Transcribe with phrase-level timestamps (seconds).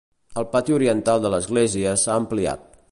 [0.41, 2.69] El pati oriental de l'església s'ha ampliat.